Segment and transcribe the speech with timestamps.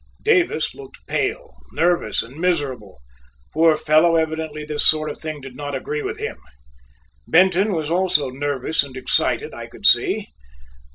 [0.23, 3.01] Davis looked pale, nervous, and miserable.
[3.53, 6.39] Poor fellow, evidently this sort of thing did not agree with him.
[7.27, 10.29] Benton was also nervous and excited, I could see.